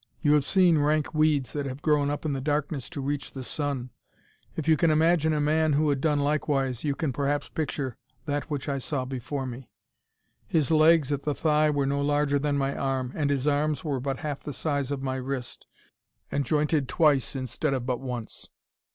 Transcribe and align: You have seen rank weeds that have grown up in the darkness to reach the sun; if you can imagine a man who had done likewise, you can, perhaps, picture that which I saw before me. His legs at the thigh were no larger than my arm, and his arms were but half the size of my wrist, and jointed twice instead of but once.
You 0.23 0.33
have 0.33 0.45
seen 0.45 0.79
rank 0.79 1.13
weeds 1.13 1.53
that 1.53 1.67
have 1.67 1.83
grown 1.83 2.09
up 2.09 2.25
in 2.25 2.33
the 2.33 2.41
darkness 2.41 2.89
to 2.89 2.99
reach 3.01 3.33
the 3.33 3.43
sun; 3.43 3.91
if 4.55 4.67
you 4.67 4.75
can 4.75 4.89
imagine 4.89 5.31
a 5.31 5.39
man 5.39 5.73
who 5.73 5.89
had 5.89 6.01
done 6.01 6.19
likewise, 6.19 6.83
you 6.83 6.95
can, 6.95 7.13
perhaps, 7.13 7.49
picture 7.49 7.97
that 8.25 8.49
which 8.49 8.67
I 8.67 8.79
saw 8.79 9.05
before 9.05 9.45
me. 9.45 9.69
His 10.47 10.71
legs 10.71 11.11
at 11.11 11.21
the 11.21 11.35
thigh 11.35 11.69
were 11.69 11.85
no 11.85 12.01
larger 12.01 12.39
than 12.39 12.57
my 12.57 12.75
arm, 12.75 13.11
and 13.15 13.29
his 13.29 13.45
arms 13.45 13.83
were 13.85 13.99
but 13.99 14.17
half 14.21 14.41
the 14.41 14.53
size 14.53 14.89
of 14.89 15.03
my 15.03 15.17
wrist, 15.17 15.67
and 16.31 16.47
jointed 16.47 16.87
twice 16.89 17.35
instead 17.35 17.75
of 17.75 17.85
but 17.85 17.99
once. 17.99 18.49